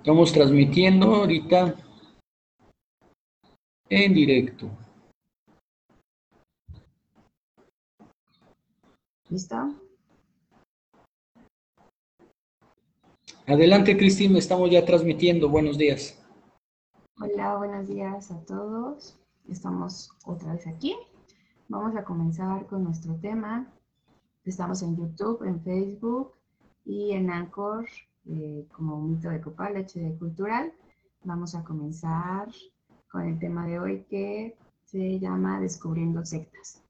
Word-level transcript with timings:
Estamos 0.00 0.32
transmitiendo 0.32 1.14
ahorita 1.14 1.74
en 3.90 4.14
directo. 4.14 4.70
¿Listo? 9.28 9.74
Adelante, 13.46 13.98
Cristina, 13.98 14.38
estamos 14.38 14.70
ya 14.70 14.86
transmitiendo. 14.86 15.50
Buenos 15.50 15.76
días. 15.76 16.18
Hola, 17.20 17.58
buenos 17.58 17.86
días 17.86 18.30
a 18.30 18.42
todos. 18.46 19.18
Estamos 19.50 20.12
otra 20.24 20.54
vez 20.54 20.66
aquí. 20.66 20.96
Vamos 21.68 21.94
a 21.94 22.04
comenzar 22.04 22.66
con 22.68 22.84
nuestro 22.84 23.16
tema. 23.16 23.70
Estamos 24.46 24.80
en 24.80 24.96
YouTube, 24.96 25.42
en 25.46 25.62
Facebook 25.62 26.32
y 26.86 27.12
en 27.12 27.28
Anchor 27.28 27.84
eh, 28.26 28.66
como 28.72 28.96
un 28.96 29.12
mito 29.12 29.30
de 29.30 29.40
Copal, 29.40 29.76
HD 29.76 30.18
Cultural. 30.18 30.72
Vamos 31.24 31.54
a 31.54 31.64
comenzar 31.64 32.48
con 33.10 33.22
el 33.26 33.38
tema 33.38 33.66
de 33.66 33.78
hoy 33.78 34.04
que 34.08 34.56
se 34.84 35.18
llama 35.18 35.60
Descubriendo 35.60 36.24
sectas. 36.24 36.82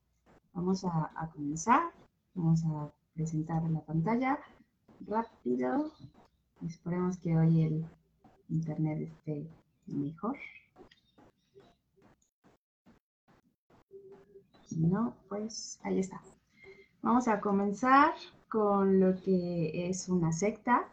Vamos 0.53 0.85
a, 0.85 1.11
a 1.15 1.31
comenzar. 1.31 1.91
Vamos 2.35 2.65
a 2.65 2.91
presentar 3.15 3.63
la 3.71 3.81
pantalla 3.81 4.39
rápido. 5.07 5.91
Esperemos 6.67 7.19
que 7.19 7.37
hoy 7.37 7.63
el 7.63 7.87
internet 8.49 9.01
esté 9.01 9.47
mejor. 9.87 10.37
No, 14.77 15.15
pues 15.29 15.79
ahí 15.83 15.99
está. 15.99 16.21
Vamos 17.03 17.29
a 17.29 17.41
comenzar 17.41 18.15
con 18.49 19.01
lo 19.01 19.17
que 19.21 19.89
es 19.89 20.09
una 20.09 20.33
secta. 20.33 20.89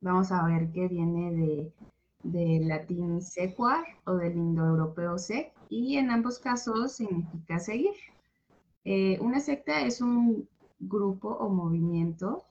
Vamos 0.00 0.32
a 0.32 0.44
ver 0.46 0.70
que 0.72 0.88
viene 0.88 1.32
de, 1.32 1.72
del 2.22 2.68
latín 2.68 3.20
sequar 3.20 3.84
o 4.04 4.14
del 4.14 4.36
indoeuropeo 4.36 5.18
sec 5.18 5.52
y 5.68 5.96
en 5.96 6.10
ambos 6.10 6.38
casos 6.38 6.92
significa 6.92 7.58
seguir. 7.58 7.94
Eh, 8.84 9.18
una 9.20 9.40
secta 9.40 9.82
es 9.82 10.00
un 10.00 10.48
grupo 10.78 11.28
o 11.28 11.48
movimiento 11.50 12.44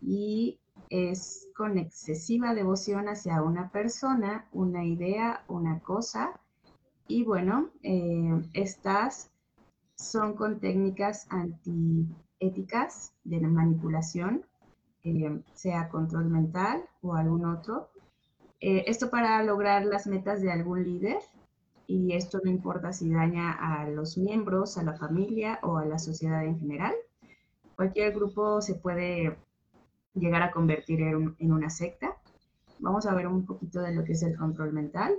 y 0.00 0.58
es 0.88 1.48
con 1.54 1.78
excesiva 1.78 2.54
devoción 2.54 3.08
hacia 3.08 3.42
una 3.42 3.70
persona, 3.70 4.46
una 4.52 4.84
idea, 4.84 5.44
una 5.48 5.80
cosa. 5.80 6.40
Y 7.06 7.24
bueno, 7.24 7.70
eh, 7.82 8.42
estas 8.54 9.30
son 9.96 10.34
con 10.34 10.60
técnicas 10.60 11.26
antiéticas 11.30 13.12
de 13.24 13.40
manipulación, 13.40 14.46
eh, 15.02 15.40
sea 15.54 15.88
control 15.88 16.26
mental 16.26 16.84
o 17.02 17.14
algún 17.14 17.44
otro. 17.46 17.90
Eh, 18.60 18.84
esto 18.86 19.10
para 19.10 19.42
lograr 19.42 19.86
las 19.86 20.06
metas 20.06 20.42
de 20.42 20.52
algún 20.52 20.84
líder 20.84 21.18
y 21.86 22.12
esto 22.12 22.40
no 22.44 22.50
importa 22.50 22.92
si 22.92 23.10
daña 23.10 23.52
a 23.52 23.88
los 23.88 24.18
miembros, 24.18 24.76
a 24.76 24.82
la 24.82 24.94
familia 24.94 25.58
o 25.62 25.78
a 25.78 25.86
la 25.86 25.98
sociedad 25.98 26.44
en 26.44 26.58
general. 26.58 26.94
Cualquier 27.74 28.12
grupo 28.12 28.60
se 28.60 28.74
puede 28.74 29.36
llegar 30.14 30.42
a 30.42 30.50
convertir 30.50 31.00
en, 31.00 31.52
una 31.52 31.70
secta. 31.70 32.16
Vamos 32.78 33.06
a 33.06 33.14
ver 33.14 33.26
un 33.26 33.46
poquito 33.46 33.80
de 33.80 33.94
lo 33.94 34.04
que 34.04 34.12
es 34.12 34.22
el 34.22 34.36
control 34.36 34.72
mental. 34.72 35.14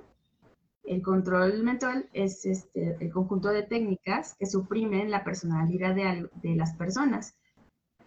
El 0.83 1.01
control 1.01 1.63
mental 1.63 2.07
es 2.13 2.45
este, 2.45 2.97
el 2.99 3.11
conjunto 3.11 3.49
de 3.49 3.63
técnicas 3.63 4.35
que 4.35 4.45
suprimen 4.45 5.09
la 5.09 5.23
personalidad 5.23 5.95
de 5.95 6.55
las 6.55 6.73
personas 6.75 7.35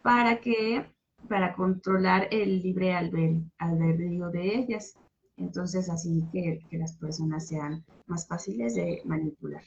para 0.02 0.41
que 0.41 0.86
para 1.34 1.52
controlar 1.56 2.28
el 2.30 2.62
libre 2.62 2.94
albedrío 2.94 4.30
de 4.30 4.56
ellas. 4.56 4.94
Entonces, 5.36 5.90
así 5.90 6.22
que, 6.30 6.60
las 6.70 6.96
personas 6.96 7.48
sean 7.48 7.84
más 8.06 8.28
fáciles 8.28 8.77
de 8.77 9.02
manipular. 9.04 9.64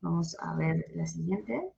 Vamos 0.00 0.34
a 0.40 0.56
ver 0.56 0.86
la 0.94 1.06
siguiente. 1.06 1.68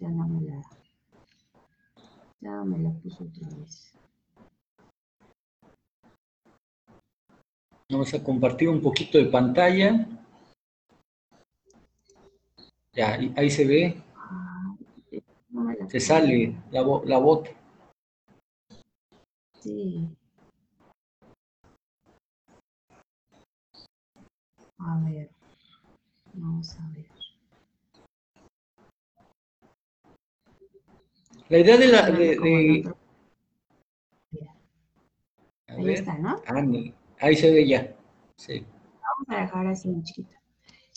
Ya 0.00 0.08
no 0.10 0.28
me 0.28 0.40
la 0.42 0.62
ya 2.42 2.62
me 2.62 2.78
la 2.78 2.90
puso 2.90 3.24
otra 3.24 3.48
vez. 3.56 3.94
Vamos 7.88 8.12
a 8.12 8.22
compartir 8.22 8.68
un 8.68 8.82
poquito 8.82 9.16
de 9.16 9.24
pantalla. 9.24 10.06
Ya, 12.94 13.18
ahí 13.36 13.50
se 13.50 13.64
ve. 13.64 14.02
se 15.88 16.00
sale 16.00 16.54
la, 16.70 16.82
la 17.04 17.18
bota. 17.18 17.50
Sí. 19.60 20.10
A 24.78 25.00
ver. 25.04 25.30
Vamos 26.34 26.78
a 26.78 26.88
ver. 26.90 27.06
La 31.48 31.58
idea 31.58 31.76
de 31.78 31.86
la... 31.86 32.10
De, 32.10 32.94
Ahí 35.68 35.92
está, 35.94 36.18
¿no? 36.18 36.42
Ah, 36.46 36.62
ahí 37.20 37.36
se 37.36 37.50
ve 37.50 37.66
ya. 37.66 37.96
Sí. 38.36 38.66
Vamos 39.00 39.28
a 39.28 39.40
dejar 39.42 39.66
así 39.68 39.88
un 39.88 40.02
chiquito. 40.02 40.41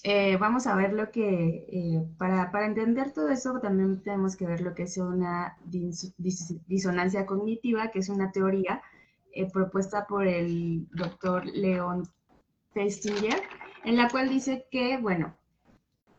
Eh, 0.08 0.38
vamos 0.38 0.68
a 0.68 0.76
ver 0.76 0.94
lo 0.94 1.10
que, 1.10 1.66
eh, 1.68 2.08
para, 2.20 2.52
para, 2.52 2.68
entender 2.68 3.12
todo 3.12 3.30
eso, 3.30 3.60
también 3.60 4.04
tenemos 4.04 4.36
que 4.36 4.46
ver 4.46 4.62
lo 4.62 4.76
que 4.76 4.84
es 4.84 5.00
una 5.00 5.58
disonancia 6.68 7.26
cognitiva, 7.26 7.90
que 7.90 7.98
es 7.98 8.10
una 8.10 8.32
teoría 8.32 8.84
eh, 9.32 9.50
propuesta 9.52 10.06
por 10.06 10.28
el 10.28 10.88
doctor 10.92 11.48
Leon 11.48 12.08
Festinger, 12.72 13.42
en 13.84 13.98
la 13.98 14.08
cual 14.08 14.30
dice 14.30 14.68
que, 14.70 15.00
bueno, 15.00 15.36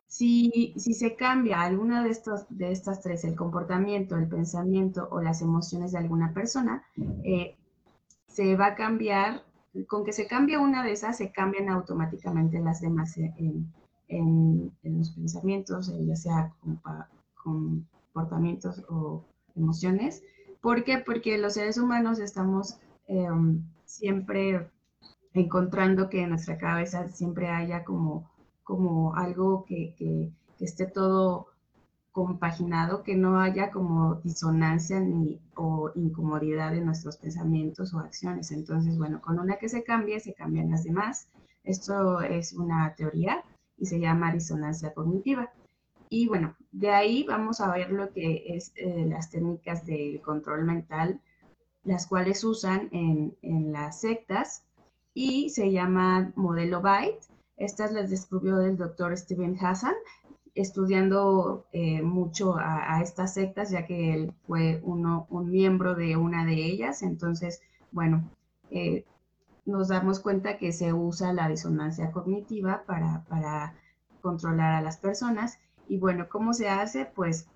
si, 0.09 0.75
si 0.77 0.93
se 0.93 1.15
cambia 1.15 1.61
alguna 1.61 2.03
de, 2.03 2.11
estos, 2.11 2.45
de 2.49 2.73
estas 2.73 3.03
tres, 3.03 3.23
el 3.23 3.37
comportamiento, 3.37 4.17
el 4.17 4.27
pensamiento 4.27 5.07
o 5.13 5.21
las 5.21 5.43
emociones 5.43 5.93
de 5.93 5.99
alguna 5.99 6.35
persona, 6.35 6.83
se 8.27 8.57
va 8.57 8.67
a 8.67 8.75
cambiar, 8.75 9.45
con 9.85 10.05
que 10.05 10.13
se 10.13 10.27
cambie 10.27 10.59
una 10.59 10.83
de 10.83 10.93
esas, 10.93 11.17
se 11.17 11.33
cambian 11.33 11.69
automáticamente 11.69 12.61
las 12.61 12.81
demás 12.81 13.17
en, 13.17 13.73
en, 14.09 14.73
los 14.83 15.11
pensamientos, 15.11 15.89
eh, 15.89 16.07
ya 16.07 16.17
sea 16.17 16.53
comportamientos 17.35 18.85
o 18.89 19.25
emociones. 19.55 20.23
¿Por 20.61 20.85
qué? 20.85 20.99
Porque 20.99 21.39
los 21.39 21.55
seres 21.55 21.79
humanos 21.79 22.19
estamos 22.19 22.79
em, 23.07 23.63
siempre 23.85 24.71
encontrando 25.35 26.09
que 26.09 26.23
en 26.23 26.31
nuestra 26.31 26.59
cabeza 26.59 27.09
siempre 27.09 27.49
haya 27.49 27.85
como 27.85 28.29
como 28.67 29.15
algo 29.15 29.65
que, 29.65 29.95
que, 29.97 30.33
esté 30.59 30.87
todo 30.87 31.47
compaginado, 32.11 33.05
que 33.05 33.15
no 33.15 33.39
haya 33.39 33.71
como 33.71 34.17
disonancia 34.17 34.99
ni 34.99 35.39
incomodidad 35.95 36.75
en 36.75 36.87
nuestros 36.87 37.17
pensamientos 37.17 37.95
o 37.95 37.99
acciones. 37.99 38.51
Entonces, 38.53 38.99
bueno, 38.99 39.21
con 39.21 39.39
una 39.39 39.57
que 39.57 39.69
se 39.69 39.85
cambie, 39.85 40.21
se 40.21 40.35
cambian 40.35 40.71
las 40.71 40.85
demás. 40.85 41.29
Esto 41.65 42.21
es 42.21 42.53
una 42.53 42.95
teoría 42.95 43.45
y 43.79 43.87
se 43.87 44.01
llama 44.01 44.33
disonancia 44.33 44.95
cognitiva. 44.95 45.51
Y 46.09 46.29
bueno, 46.29 46.55
de 46.73 46.91
ahí 46.91 47.25
vamos 47.25 47.61
a 47.61 47.73
ver 47.73 47.91
lo 47.91 48.13
que 48.13 48.45
es 48.57 48.73
eh, 48.77 49.07
las 49.09 49.31
técnicas 49.31 49.85
del 49.85 50.21
control 50.21 50.65
mental, 50.65 51.21
las 51.85 52.07
cuales 52.07 52.45
usan 52.45 52.89
en, 52.93 53.37
en 53.43 53.73
las 53.73 54.01
sectas 54.01 54.65
y 55.15 55.51
se 55.51 55.73
llama 55.73 56.33
modelo 56.37 56.81
Byte 56.81 57.27
estas 57.57 57.93
las 57.93 58.11
descubrió 58.11 58.61
el 58.61 58.77
doctor 58.77 59.17
Steven 59.17 59.57
Hassan, 59.59 59.95
estudiando 60.57 61.67
eh, 61.73 62.03
mucho 62.03 62.57
a, 62.57 63.01
estas 63.03 63.35
sectas, 63.35 63.71
ya 63.71 63.87
que 63.87 64.15
él 64.15 64.33
fue 64.47 64.81
uno, 64.83 65.27
un 65.31 65.51
miembro 65.51 65.95
de 65.95 66.17
una 66.17 66.45
de 66.45 66.55
ellas. 66.55 67.03
Entonces, 67.03 67.61
bueno, 67.93 68.29
eh, 68.71 69.05
nos 69.67 69.89
damos 69.89 70.19
cuenta 70.21 70.57
que 70.59 70.73
se 70.73 70.93
usa 70.93 71.33
la 71.33 71.49
disonancia 71.49 72.11
cognitiva 72.11 72.85
para, 72.87 73.25
para 73.29 73.75
controlar 74.23 74.75
a 74.75 74.81
las 74.81 74.97
personas. 74.97 75.59
Y 75.89 75.99
bueno, 75.99 76.29
¿cómo 76.29 76.55
se 76.55 76.69
hace? 76.69 77.05
Pues 77.05 77.49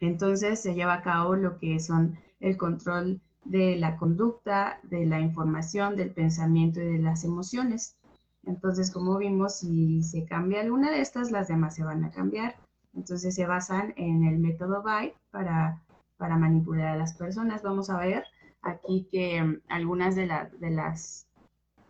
entonces 0.00 0.60
se 0.60 0.74
lleva 0.74 0.94
a 0.94 1.02
cabo 1.02 1.36
lo 1.36 1.58
que 1.58 1.78
son 1.78 2.18
el 2.40 2.56
control 2.56 3.20
de 3.44 3.76
la 3.76 3.96
conducta, 3.96 4.80
de 4.84 5.04
la 5.04 5.20
información, 5.20 5.96
del 5.96 6.12
pensamiento 6.12 6.80
y 6.80 6.86
de 6.86 6.98
las 6.98 7.24
emociones. 7.24 7.96
Entonces, 8.44 8.90
como 8.90 9.18
vimos, 9.18 9.58
si 9.58 10.02
se 10.02 10.24
cambia 10.24 10.60
alguna 10.60 10.90
de 10.90 11.00
estas, 11.00 11.30
las 11.30 11.48
demás 11.48 11.74
se 11.74 11.84
van 11.84 12.04
a 12.04 12.10
cambiar. 12.10 12.56
Entonces, 12.94 13.34
se 13.34 13.46
basan 13.46 13.94
en 13.96 14.24
el 14.24 14.38
método 14.38 14.82
Byte 14.82 15.16
para, 15.30 15.80
para 16.16 16.36
manipular 16.36 16.88
a 16.88 16.96
las 16.96 17.14
personas. 17.14 17.62
Vamos 17.62 17.90
a 17.90 17.98
ver 17.98 18.24
aquí 18.62 19.08
que 19.10 19.42
mm, 19.42 19.60
algunas 19.68 20.16
de, 20.16 20.28
de 20.58 20.70
las 20.70 21.28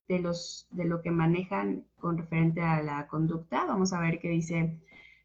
de 0.08 0.18
los 0.18 0.66
de 0.72 0.84
lo 0.84 1.00
que 1.00 1.10
manejan 1.10 1.84
con 1.98 2.18
referente 2.18 2.60
a 2.60 2.82
la 2.82 3.06
conducta, 3.06 3.64
vamos 3.64 3.92
a 3.92 4.00
ver 4.00 4.18
que 4.18 4.28
dice 4.28 4.76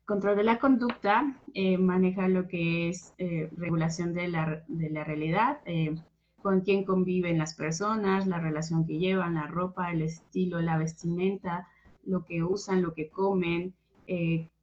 control 0.08 0.38
de 0.38 0.44
la 0.44 0.58
conducta 0.58 1.36
eh, 1.54 1.78
maneja 1.78 2.28
lo 2.30 2.48
que 2.48 2.90
es 2.90 3.14
eh, 3.18 3.50
regulación 3.58 4.14
de 4.14 4.30
la, 4.30 4.64
de 4.68 4.90
la 4.90 5.04
realidad, 5.04 5.60
eh, 5.66 5.96
con 6.42 6.62
quién 6.62 6.84
conviven 6.84 7.38
las 7.38 7.56
personas, 7.56 8.28
la 8.28 8.40
relación 8.40 8.86
que 8.86 8.98
llevan, 8.98 9.36
la 9.36 9.48
ropa, 9.48 9.92
el 9.92 10.02
estilo, 10.02 10.62
la 10.62 10.78
vestimenta, 10.78 11.68
lo 12.04 12.26
que 12.26 12.44
usan, 12.44 12.82
lo 12.82 12.94
que 12.94 13.10
comen, 13.10 13.74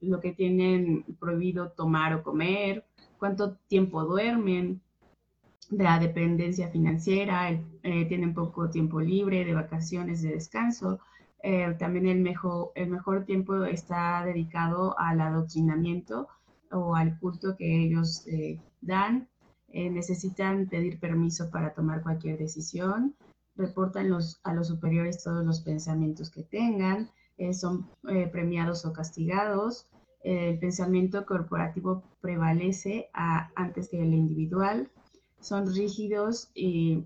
lo 0.01 0.21
que 0.21 0.33
tienen 0.33 1.05
prohibido 1.21 1.71
tomar 1.73 2.15
o 2.15 2.23
comer, 2.23 2.87
cuánto 3.19 3.57
tiempo 3.69 4.05
duermen, 4.05 4.81
la 5.71 5.99
dependencia 5.99 6.69
financiera, 6.69 7.51
tienen 7.83 8.33
poco 8.33 8.71
tiempo 8.71 9.01
libre, 9.01 9.45
de 9.45 9.53
vacaciones, 9.53 10.23
de 10.23 10.31
descanso, 10.31 11.01
eh, 11.47 11.77
también 11.79 12.07
el 12.07 12.21
mejor, 12.21 12.73
el 12.75 12.89
mejor 12.89 13.27
tiempo 13.27 13.65
está 13.65 14.25
dedicado 14.25 14.99
al 14.99 15.21
adoctrinamiento 15.21 16.27
o 16.73 16.97
al 16.97 17.19
culto 17.19 17.55
que 17.55 17.85
ellos 17.85 18.27
eh, 18.27 18.59
dan. 18.81 19.29
Eh, 19.75 19.91
necesitan 19.91 20.69
pedir 20.69 21.01
permiso 21.01 21.51
para 21.51 21.75
tomar 21.75 22.03
cualquier 22.03 22.39
decisión. 22.39 23.15
Reportan 23.57 24.09
los, 24.09 24.41
a 24.45 24.55
los 24.55 24.69
superiores 24.69 25.23
todos 25.23 25.45
los 25.45 25.61
pensamientos 25.61 26.31
que 26.31 26.43
tengan. 26.45 27.11
son 27.53 27.91
premiados 28.33 28.87
o 28.87 28.93
castigados. 28.93 29.89
el 30.23 30.59
pensamiento 30.59 31.27
corporativo 31.27 32.03
prevalece 32.21 33.11
antes 33.13 33.89
que 33.89 34.01
el 34.01 34.15
individual. 34.15 34.89
Son 35.41 35.67
rígidos 35.75 36.51
y, 36.55 37.05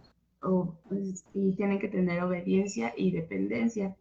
y 1.35 1.53
tienen 1.57 1.79
que 1.79 1.89
tener 1.89 2.23
obediencia 2.23 2.93
y 2.97 3.11
dependencia. 3.11 3.97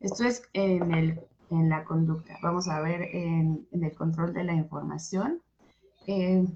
Esto 0.00 0.24
es 0.24 0.42
en, 0.54 0.94
el, 0.94 1.20
en 1.50 1.68
la 1.68 1.84
conducta. 1.84 2.38
Vamos 2.42 2.68
a 2.68 2.80
ver 2.80 3.02
en, 3.02 3.66
el 3.72 3.94
control 3.94 4.32
de 4.32 4.44
la 4.44 4.54
información. 4.54 5.42
Eh, 6.06 6.46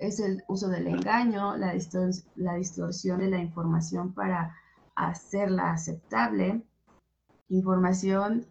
es 0.00 0.20
el 0.20 0.42
uso 0.48 0.68
del 0.68 0.86
engaño, 0.86 1.56
la, 1.56 1.74
la 2.36 2.54
distorsión 2.54 3.20
de 3.20 3.30
la 3.30 3.38
información 3.38 4.14
para 4.14 4.56
hacerla 4.94 5.72
aceptable, 5.72 6.62
información 7.48 8.46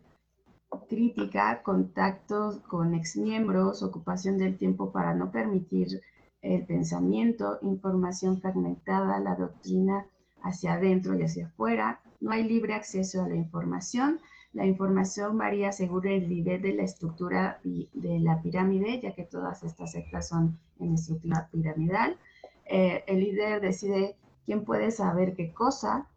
crítica, 0.89 1.61
contactos 1.63 2.59
con 2.59 2.93
exmiembros, 2.93 3.83
ocupación 3.83 4.37
del 4.37 4.57
tiempo 4.57 4.91
para 4.91 5.13
no 5.13 5.31
permitir 5.31 6.01
el 6.41 6.65
pensamiento, 6.65 7.59
información 7.61 8.39
fragmentada, 8.39 9.19
la 9.19 9.35
doctrina 9.35 10.05
hacia 10.43 10.73
adentro 10.73 11.17
y 11.17 11.23
hacia 11.23 11.47
afuera, 11.47 11.99
no 12.19 12.31
hay 12.31 12.43
libre 12.43 12.73
acceso 12.73 13.23
a 13.23 13.27
la 13.27 13.35
información. 13.35 14.19
La 14.57 14.65
información 14.65 15.37
varía 15.37 15.71
según 15.71 16.07
el 16.07 16.27
nivel 16.27 16.63
de 16.63 16.73
la 16.73 16.81
estructura 16.81 17.59
de 17.63 18.19
la 18.19 18.41
pirámide, 18.41 18.99
ya 18.99 19.13
que 19.13 19.23
todas 19.23 19.61
estas 19.61 19.91
sectas 19.91 20.29
son 20.29 20.57
en 20.79 20.95
estructura 20.95 21.47
piramidal. 21.51 22.17
Eh, 22.65 23.03
el 23.05 23.19
líder 23.19 23.61
decide 23.61 24.15
quién 24.47 24.65
puede 24.65 24.89
saber 24.89 25.35
qué 25.35 25.53
cosa. 25.53 26.07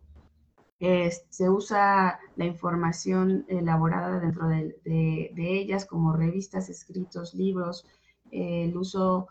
se 0.78 1.50
usa 1.50 2.18
la 2.36 2.46
información 2.46 3.44
elaborada 3.46 4.18
dentro 4.20 4.48
de, 4.48 5.30
ellas 5.36 5.84
como 5.84 6.14
revistas, 6.14 6.70
escritos, 6.70 7.34
libros, 7.34 7.84
el 8.30 8.74
uso 8.74 9.28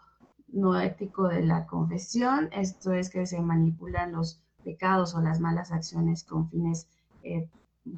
no 0.49 0.79
ético 0.79 1.27
de 1.29 1.41
la 1.41 1.65
confesión, 1.65 2.49
esto 2.51 2.93
es 2.93 3.09
que 3.09 3.25
se 3.25 3.41
manipulan 3.41 4.11
los 4.11 4.39
pecados 4.63 5.15
o 5.15 5.21
las 5.21 5.39
malas 5.39 5.71
acciones 5.71 6.23
con 6.23 6.47
fines 6.51 6.87
eh, 7.23 7.49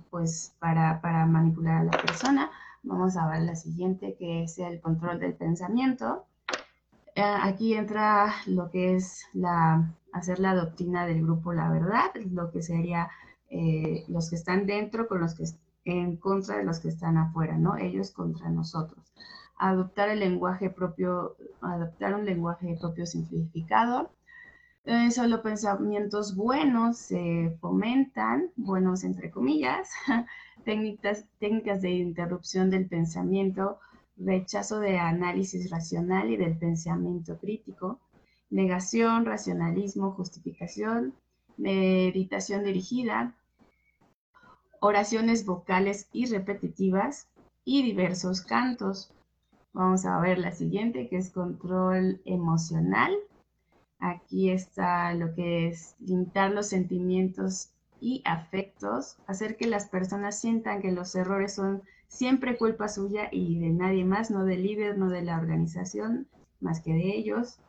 pues 0.10 0.56
para, 0.60 1.02
para, 1.02 1.26
manipular 1.26 1.82
a 1.82 1.84
la 1.84 1.92
persona. 1.92 2.52
Vamos 2.84 3.18
a 3.18 3.28
ver 3.28 3.42
la 3.42 3.56
siguiente 3.56 4.16
que 4.18 4.44
es 4.44 4.58
el 4.60 4.82
control 4.82 5.20
del 5.20 5.34
pensamiento. 5.34 6.26
Eh, 7.16 7.22
aquí 7.24 7.74
entra 7.74 8.34
lo 8.46 8.70
que 8.70 8.96
es 8.96 9.26
la, 9.34 9.94
hacer 10.14 10.40
la 10.40 10.56
doctrina 10.56 11.06
del 11.06 11.22
grupo 11.22 11.54
La 11.54 11.70
Verdad, 11.70 12.12
lo 12.32 12.52
que 12.52 12.62
sería 12.62 13.10
eh, 13.50 14.06
los 14.08 14.30
que 14.30 14.38
están 14.38 14.66
dentro 14.66 15.08
con 15.08 15.20
los 15.20 15.36
que 15.36 15.44
en 15.84 16.18
contra 16.18 16.58
de 16.58 16.64
los 16.64 16.80
que 16.80 16.90
están 16.90 17.18
afuera, 17.18 17.58
¿no? 17.58 17.76
Ellos 17.76 18.12
contra 18.12 18.50
nosotros. 18.50 19.14
Adoptar 19.58 20.10
el 20.10 20.20
lenguaje 20.20 20.70
propio, 20.70 21.36
adoptar 21.62 22.14
un 22.14 22.26
lenguaje 22.26 22.78
propio 22.80 23.06
simplificado, 23.06 24.12
eh, 24.86 25.12
solo 25.12 25.42
pensamientos 25.44 26.36
buenos 26.36 26.98
se 26.98 27.56
fomentan, 27.62 28.50
buenos 28.56 29.04
entre 29.04 29.30
comillas, 29.30 29.90
técnicas, 30.66 31.26
técnicas 31.40 31.82
de 31.82 31.92
interrupción 31.92 32.70
del 32.70 32.88
pensamiento, 32.88 33.80
rechazo 34.18 34.80
de 34.80 34.98
análisis 34.98 35.70
racional 35.70 36.32
y 36.32 36.38
del 36.38 36.58
pensamiento 36.58 37.38
crítico, 37.38 38.00
negación, 38.50 39.26
racionalismo, 39.26 40.12
justificación, 40.12 41.14
meditación 41.58 42.64
dirigida, 42.64 43.36
oraciones 44.80 45.46
vocales 45.46 46.10
y 46.12 46.26
repetitivas 46.26 47.28
y 47.64 47.84
diversos 47.84 48.42
cantos. 48.42 49.14
Vamos 49.74 50.06
a 50.06 50.20
ver 50.20 50.40
la 50.40 50.52
siguiente, 50.52 51.08
que 51.08 51.18
es 51.18 51.30
control 51.30 52.22
emocional. 52.26 53.16
Aquí 54.02 54.50
está 54.50 55.14
lo 55.14 55.36
que 55.36 55.68
es 55.68 55.96
limitar 56.00 56.50
los 56.52 56.68
sentimientos 56.68 57.70
y 58.00 58.24
afectos, 58.26 59.18
hacer 59.28 59.58
que 59.58 59.68
las 59.68 59.88
personas 59.88 60.40
sientan 60.40 60.82
que 60.82 60.92
los 60.92 61.14
errores 61.14 61.54
son 61.54 61.84
siempre 62.08 62.58
culpa 62.58 62.88
suya 62.88 63.30
y 63.32 63.60
de 63.60 63.70
nadie 63.70 64.04
más, 64.04 64.32
no 64.32 64.44
del 64.44 64.64
líder, 64.64 64.98
no 64.98 65.08
de 65.08 65.22
la 65.22 65.38
organización, 65.38 66.28
más 66.62 66.82
que 66.82 66.94
de 66.94 67.16
ellos. 67.16 67.60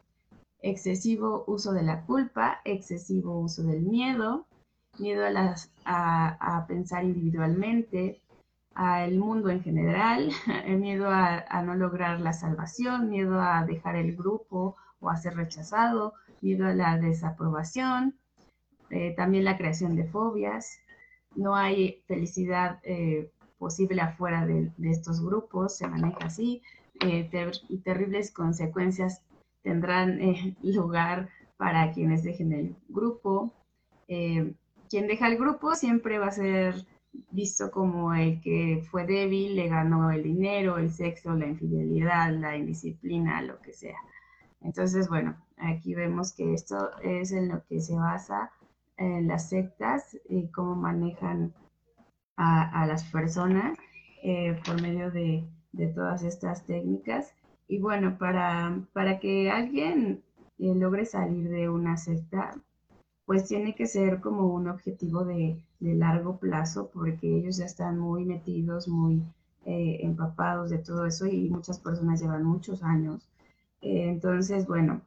Excesivo 0.63 1.45
uso 1.47 1.73
de 1.73 1.83
la 1.83 2.07
culpa, 2.07 2.63
excesivo 2.65 3.39
uso 3.39 3.63
del 3.65 3.83
miedo, 3.83 4.47
miedo 4.99 5.27
a, 5.27 5.31
las, 5.31 5.71
a, 5.85 6.65
pensar 6.67 7.05
individualmente, 7.05 8.23
al 8.75 9.19
mundo 9.19 9.51
en 9.51 9.63
general, 9.63 10.31
miedo 10.67 11.11
a, 11.11 11.45
a, 11.47 11.63
no 11.63 11.75
lograr 11.75 12.21
la 12.21 12.33
salvación, 12.33 13.11
miedo 13.11 13.39
a 13.39 13.67
dejar 13.67 13.97
el 13.97 14.17
grupo 14.17 14.77
o 15.03 15.11
a 15.11 15.17
ser 15.17 15.35
rechazado, 15.35 16.15
miedo 16.41 16.67
a 16.67 16.73
la 16.73 16.97
desaprobación, 16.97 18.17
eh, 18.89 19.15
también 19.17 19.45
la 19.45 19.59
creación 19.59 19.97
de 19.97 20.05
fobias. 20.05 20.79
No 21.35 21.57
hay 21.57 22.03
felicidad 22.07 22.79
eh, 22.85 23.31
posible 23.59 24.01
afuera 24.01 24.47
de, 24.47 24.71
estos 24.85 25.23
grupos, 25.25 25.77
se 25.77 25.89
maneja 25.89 26.27
así. 26.27 26.63
Eh, 27.05 27.29
terribles 27.85 28.31
consecuencias 28.31 29.23
tendrán 29.63 30.21
lugar 30.63 31.29
para 31.57 31.93
quienes 31.93 32.23
dejen 32.23 32.53
el 32.53 32.77
grupo. 32.89 33.53
quien 34.07 35.07
deja 35.07 35.27
el 35.29 35.39
grupo 35.39 35.75
siempre 35.75 36.19
va 36.19 36.27
a 36.27 36.33
ser 36.33 36.87
visto 37.31 37.71
como 37.71 38.15
el 38.15 38.41
que 38.41 38.85
fue 38.91 39.07
débil, 39.07 39.57
le 39.57 39.69
ganó 39.69 40.11
el 40.11 40.23
dinero, 40.23 40.79
el 40.79 40.91
sexo, 40.91 41.35
la 41.35 41.47
infidelidad, 41.47 42.31
la 42.33 42.57
indisciplina, 42.57 43.43
lo 43.43 43.61
que 43.61 43.73
sea. 43.73 43.97
Entonces, 44.65 45.09
bueno, 45.09 45.37
aquí 45.57 45.95
vemos 45.95 46.33
que 46.33 46.55
esto 46.55 46.91
es 47.03 47.33
en 47.33 47.49
lo 47.49 47.65
que 47.65 47.81
se 47.81 47.95
basa 47.97 48.51
en 48.97 49.27
las 49.27 49.49
sectas 49.49 50.17
y 50.29 50.49
cómo 50.49 50.77
manejan 50.77 51.53
a, 52.37 52.87
las 52.87 53.05
personas 53.05 53.77
eh, 54.23 54.61
por 54.65 54.81
medio 54.81 55.11
de, 55.11 55.45
todas 55.95 56.23
estas 56.23 56.65
técnicas. 56.67 57.33
Y 57.69 57.79
bueno, 57.79 58.19
para, 58.19 58.81
para 58.93 59.19
que 59.19 59.51
alguien 59.51 60.23
eh, 60.59 60.75
logre 60.75 61.07
salir 61.07 61.49
de 61.49 61.69
una 61.69 61.97
secta, 61.97 62.55
pues 63.25 63.49
tiene 63.49 63.75
que 63.75 63.87
ser 63.87 64.21
como 64.21 64.49
un 64.49 64.69
objetivo 64.69 65.25
de, 65.25 65.63
largo 65.81 66.37
plazo 66.39 66.91
porque 66.93 67.39
ellos 67.39 67.57
ya 67.57 67.65
están 67.65 67.99
muy 67.99 68.25
metidos, 68.25 68.87
muy 68.87 69.23
eh, 69.65 69.99
empapados 70.03 70.71
de 70.71 70.79
todo 70.79 71.07
eso 71.07 71.27
y 71.27 71.51
muchas 71.51 71.81
personas 71.81 72.21
llevan 72.21 72.45
muchos 72.45 72.85
años 72.85 73.29
eh, 73.31 73.32
entonces, 73.83 74.67
bueno, 74.67 75.03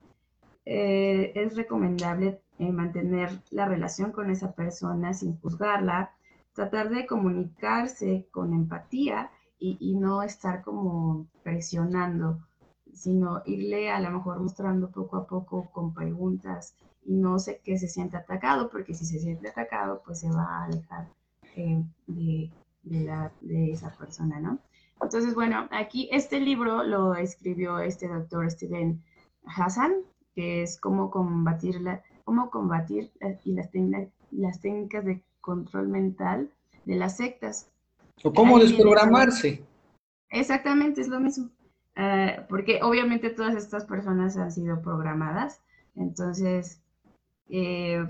eh, 0.66 1.32
es 1.36 1.56
recomendable 1.56 2.42
eh, 2.60 2.72
mantener 2.72 3.30
la 3.52 3.66
relación 3.68 4.12
con 4.12 4.30
esa 4.30 4.54
persona 4.54 5.14
sin 5.14 5.40
juzgarla, 5.40 6.12
tratar 6.54 6.90
de 6.90 7.06
comunicarse 7.06 8.28
con 8.32 8.54
empatía 8.54 9.32
y, 9.58 9.96
no 9.96 10.22
estar 10.22 10.62
como 10.62 11.26
presionando, 11.42 12.40
sino 12.94 13.42
irle 13.46 13.90
a 13.90 14.00
lo 14.00 14.12
mejor 14.12 14.40
mostrando 14.40 14.92
poco 14.92 15.18
a 15.18 15.26
poco 15.26 15.72
con 15.72 15.94
preguntas 15.94 16.76
y 17.04 17.16
no 17.16 17.40
sé 17.40 17.62
que 17.64 17.80
se 17.80 17.88
sienta 17.88 18.20
atacado, 18.20 18.70
porque 18.70 18.94
si 18.94 19.06
se 19.06 19.20
siente 19.20 19.50
atacado, 19.50 20.04
pues 20.06 20.20
se 20.20 20.30
va 20.30 20.44
a 20.44 20.66
alejar 20.66 21.08
de, 22.08 22.52
de 22.84 23.72
esa 23.72 23.90
persona, 23.98 24.40
¿no? 24.40 24.60
Entonces, 25.02 25.36
bueno, 25.36 25.68
aquí 25.72 26.10
este 26.12 26.40
libro 26.40 26.84
lo 26.84 27.16
escribió 27.16 27.80
este 27.80 28.08
doctor 28.08 28.50
Steven 28.50 29.04
Hassan, 29.46 29.94
que 30.34 30.64
es 30.64 30.80
cómo 30.80 31.12
combatir, 31.12 31.82
la, 31.82 32.02
cómo 32.24 32.50
combatir 32.50 33.12
y 33.44 33.54
las, 33.54 33.70
las 34.32 34.62
técnicas 34.62 35.06
de 35.06 35.22
control 35.42 35.88
mental 35.90 36.50
de 36.86 36.96
las 36.96 37.18
sectas. 37.18 37.70
O 38.24 38.34
cómo 38.34 38.58
desprogramarse. 38.60 39.64
Exactamente, 40.30 41.02
es 41.02 41.08
lo 41.08 41.20
mismo. 41.20 41.50
eh, 41.96 42.46
porque 42.50 42.80
obviamente 42.82 43.30
todas 43.30 43.56
estas 43.56 43.86
personas 43.86 44.38
han 44.38 44.52
sido 44.52 44.82
programadas, 44.82 45.62
entonces 45.96 46.82
eh, 47.50 48.06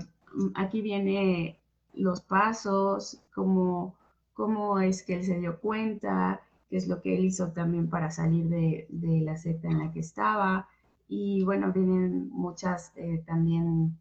aquí 0.54 0.80
viene 0.80 1.58
los 1.94 2.20
pasos, 2.20 3.20
cómo, 3.34 3.94
cómo 4.34 4.80
es 4.80 5.02
que 5.02 5.14
él 5.14 5.24
se 5.24 5.38
dio 5.38 5.60
cuenta, 5.60 6.40
qué 6.68 6.76
es 6.76 6.88
lo 6.88 7.00
que 7.00 7.16
él 7.16 7.24
hizo 7.24 7.52
también 7.52 7.88
para 7.88 8.10
salir 8.10 8.48
de, 8.48 8.86
la 9.22 9.36
secta 9.36 9.68
en 9.68 9.78
la 9.78 9.92
que 9.92 10.00
estaba. 10.00 10.68
Y 11.08 11.44
bueno, 11.44 11.72
vienen 11.72 12.30
muchas 12.30 12.92
eh, 12.96 13.22
también 13.26 13.98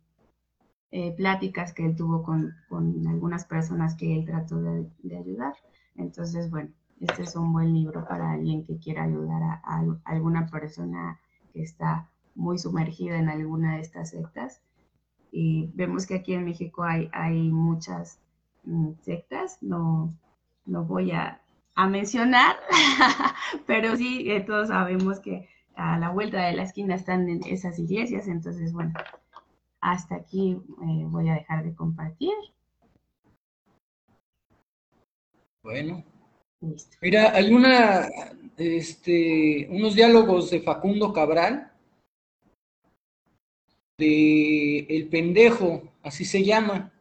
pláticas 1.18 1.74
que 1.74 1.86
él 1.86 1.96
tuvo 1.98 2.24
con, 2.24 2.54
algunas 3.08 3.44
personas 3.44 3.96
que 3.96 4.16
él 4.16 4.26
trató 4.26 4.62
de, 4.62 4.90
de 5.04 5.18
ayudar. 5.18 5.54
Entonces, 5.96 6.50
bueno, 6.50 6.70
este 7.00 7.24
es 7.24 7.36
un 7.36 7.52
buen 7.52 7.74
libro 7.74 8.06
para 8.08 8.32
alguien 8.32 8.64
que 8.66 8.78
quiera 8.78 9.04
ayudar 9.04 9.42
a, 9.44 9.84
alguna 10.06 10.48
persona 10.48 11.20
que 11.54 11.62
está 11.62 12.10
muy 12.36 12.58
sumergida 12.58 13.18
en 13.18 13.30
alguna 13.30 13.76
de 13.76 13.82
estas 13.82 14.12
sectas. 14.12 14.62
Y 15.32 15.72
vemos 15.74 16.06
que 16.06 16.16
aquí 16.16 16.34
en 16.34 16.46
México 16.46 16.84
hay, 16.84 17.10
hay 17.12 17.50
muchas 17.52 18.20
mm, 18.64 18.92
sectas, 19.02 19.58
no, 19.62 20.14
no 20.66 20.86
voy 20.86 21.12
a, 21.12 21.42
mencionar, 21.76 22.56
pero 23.68 23.96
sí 23.96 24.32
eh, 24.32 24.42
todos 24.42 24.70
sabemos 24.70 25.20
que 25.20 25.50
a 25.76 26.00
la 26.00 26.10
vuelta 26.10 26.46
de 26.46 26.54
la 26.54 26.64
esquina 26.64 26.96
están 26.96 27.28
en 27.28 27.42
esas 27.46 27.78
iglesias, 27.78 28.28
entonces 28.28 28.72
bueno, 28.72 28.94
hasta 29.82 30.16
aquí 30.16 30.58
eh, 30.84 31.04
voy 31.08 31.30
a 31.30 31.36
dejar 31.36 31.64
de 31.64 31.76
compartir. 31.76 32.34
Bueno, 35.62 36.04
Mira, 37.02 37.36
hay 37.36 37.54
una, 37.54 38.10
este, 38.58 39.68
unos 39.70 39.96
diálogos 39.96 40.50
de 40.50 40.62
Facundo 40.62 41.14
Cabral, 41.14 41.72
de 43.98 44.80
El 44.90 45.08
pendejo, 45.10 45.94
así 46.02 46.26
se 46.26 46.44
llama. 46.44 46.92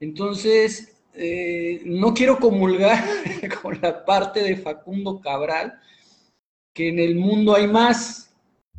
Entonces, 0.00 0.89
eh, 1.14 1.82
no 1.84 2.14
quiero 2.14 2.38
comulgar 2.38 3.02
con 3.62 3.78
la 3.80 4.04
parte 4.04 4.42
de 4.42 4.56
Facundo 4.56 5.20
Cabral, 5.20 5.78
que 6.72 6.88
en 6.88 6.98
el 6.98 7.16
mundo 7.16 7.54
hay 7.54 7.66
más 7.66 8.32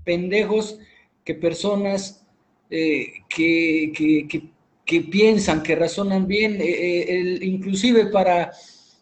pendejos 0.03 0.79
que 1.23 1.35
personas 1.35 2.25
eh, 2.69 3.07
que, 3.29 3.91
que, 4.85 5.01
piensan, 5.01 5.61
que 5.63 5.75
razonan 5.75 6.27
bien, 6.27 6.57
eh, 6.59 7.37
inclusive 7.41 8.07
para 8.07 8.51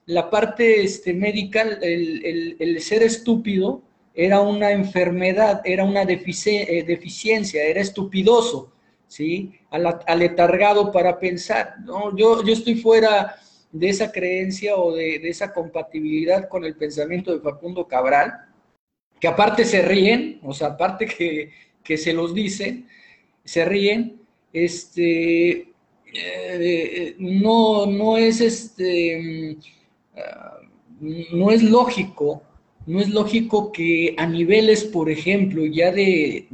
la 0.05 0.29
parte 0.29 0.83
este, 0.83 1.13
médica, 1.13 1.61
el, 1.61 2.77
ser 2.81 3.03
estúpido 3.03 3.81
era 4.13 4.41
una 4.41 4.71
enfermedad, 4.71 5.61
era 5.63 5.83
una 5.83 6.03
deficiencia, 6.05 7.63
era 7.63 7.79
estupidoso, 7.79 8.71
¿sí? 9.09 9.51
Aletargado 9.69 10.93
para 10.93 11.19
pensar. 11.19 11.75
¿no? 11.83 12.15
Yo, 12.15 12.41
yo 12.45 12.53
estoy 12.53 12.75
fuera 12.75 13.35
de 13.73 13.89
esa 13.89 14.09
creencia 14.11 14.77
o 14.77 14.95
de, 14.95 15.15
esa 15.27 15.53
compatibilidad 15.53 16.47
con 16.47 16.63
el 16.63 16.77
pensamiento 16.77 17.33
de 17.33 17.41
Facundo 17.41 17.85
Cabral, 17.85 18.33
que 19.19 19.27
aparte 19.27 19.65
se 19.65 19.81
ríen, 19.81 20.39
o 20.43 20.53
sea, 20.53 20.69
aparte 20.69 21.05
que, 21.05 21.97
se 21.97 22.13
los 22.13 22.33
dicen, 22.33 22.87
se 23.43 23.65
ríen, 23.65 24.21
este, 24.53 25.73
eh, 26.13 27.15
no, 27.17 27.85
no 27.87 28.17
es 28.17 28.39
este 28.39 29.57
no 30.99 31.51
es 31.51 31.63
lógico, 31.63 32.43
no 32.85 32.99
es 32.99 33.09
lógico 33.09 33.71
que 33.71 34.15
a 34.17 34.25
niveles, 34.25 34.83
por 34.83 35.09
ejemplo, 35.09 35.65
ya 35.65 35.91
de, 35.91 36.47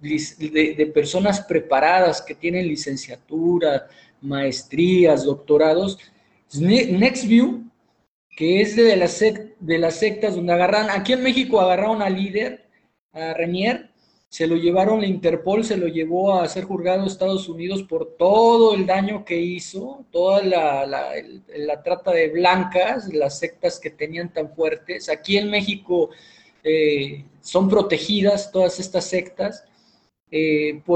de, 0.00 0.90
personas 0.94 1.40
preparadas 1.40 2.22
que 2.22 2.34
tienen 2.34 2.66
licenciatura, 2.66 3.88
maestrías, 4.20 5.24
doctorados, 5.24 5.98
NextView, 6.52 7.64
que 8.36 8.60
es 8.60 8.76
de 8.76 8.96
las, 8.96 9.20
de 9.20 9.78
las 9.78 9.96
sectas 9.96 10.36
donde 10.36 10.52
agarran, 10.52 10.90
aquí 10.90 11.14
en 11.14 11.22
México 11.22 11.60
agarraron 11.60 12.02
a 12.02 12.10
líder, 12.10 12.68
a 13.12 13.32
Renier, 13.34 13.90
se 14.28 14.46
lo 14.46 14.56
llevaron 14.56 15.00
a 15.00 15.06
Interpol, 15.06 15.64
se 15.64 15.76
lo 15.76 15.86
llevó 15.86 16.38
a 16.38 16.48
ser 16.48 16.64
juzgado 16.64 17.00
en 17.00 17.06
Estados 17.06 17.48
Unidos 17.48 17.84
por 17.84 18.16
todo 18.16 18.74
el 18.74 18.84
daño 18.84 19.24
que 19.24 19.40
hizo, 19.40 20.04
toda 20.10 20.42
la, 20.42 21.82
trata 21.82 22.10
de 22.10 22.28
blancas, 22.28 23.12
las 23.14 23.38
sectas 23.38 23.80
que 23.80 23.90
tenían 23.90 24.32
tan 24.32 24.54
fuertes. 24.54 25.08
Aquí 25.08 25.38
en 25.38 25.50
México 25.50 26.10
eh, 26.62 27.24
son 27.40 27.68
protegidas 27.68 28.50
todas 28.52 28.78
estas 28.80 29.06
sectas. 29.06 29.64
Eh, 30.30 30.82
por 30.84 30.94